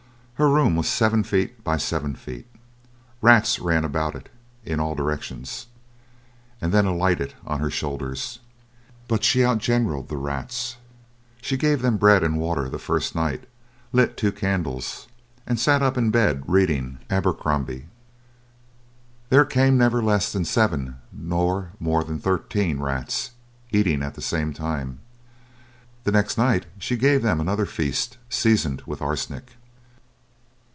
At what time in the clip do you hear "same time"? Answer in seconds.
24.23-25.01